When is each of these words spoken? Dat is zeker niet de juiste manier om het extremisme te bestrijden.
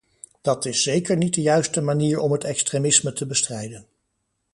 Dat 0.41 0.65
is 0.65 0.83
zeker 0.83 1.17
niet 1.17 1.33
de 1.33 1.41
juiste 1.41 1.81
manier 1.81 2.19
om 2.19 2.31
het 2.31 2.43
extremisme 2.43 3.13
te 3.13 3.25
bestrijden. 3.25 3.85